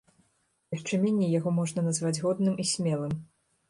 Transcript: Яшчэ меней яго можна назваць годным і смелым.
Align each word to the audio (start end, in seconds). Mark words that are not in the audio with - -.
Яшчэ 0.77 0.99
меней 1.03 1.31
яго 1.39 1.55
можна 1.59 1.87
назваць 1.91 2.17
годным 2.27 2.61
і 2.67 2.71
смелым. 2.75 3.19